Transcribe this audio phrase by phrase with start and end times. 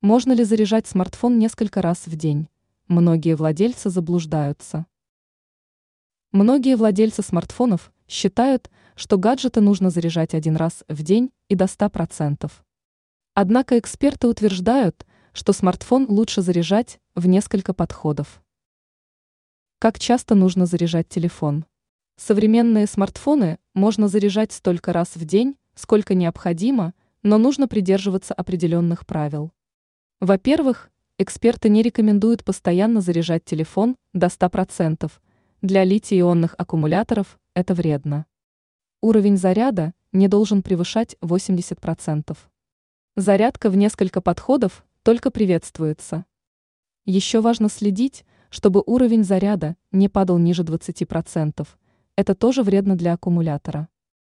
[0.00, 2.48] Можно ли заряжать смартфон несколько раз в день?
[2.86, 4.86] Многие владельцы заблуждаются.
[6.30, 12.48] Многие владельцы смартфонов считают, что гаджеты нужно заряжать один раз в день и до 100%.
[13.34, 18.40] Однако эксперты утверждают, что смартфон лучше заряжать в несколько подходов.
[19.80, 21.64] Как часто нужно заряжать телефон?
[22.16, 26.94] Современные смартфоны можно заряжать столько раз в день, сколько необходимо,
[27.24, 29.50] но нужно придерживаться определенных правил.
[30.20, 35.12] Во-первых, эксперты не рекомендуют постоянно заряжать телефон до 100%.
[35.62, 38.26] Для литий-ионных аккумуляторов это вредно.
[39.00, 42.36] Уровень заряда не должен превышать 80%.
[43.14, 46.24] Зарядка в несколько подходов только приветствуется.
[47.04, 51.64] Еще важно следить, чтобы уровень заряда не падал ниже 20%.
[52.16, 53.86] Это тоже вредно для аккумулятора.